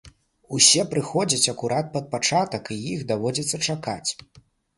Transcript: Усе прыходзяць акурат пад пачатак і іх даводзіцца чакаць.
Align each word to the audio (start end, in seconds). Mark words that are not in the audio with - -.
Усе 0.59 0.85
прыходзяць 0.93 1.51
акурат 1.53 1.91
пад 1.99 2.07
пачатак 2.15 2.63
і 2.77 2.79
іх 2.95 3.05
даводзіцца 3.13 3.61
чакаць. 3.67 4.09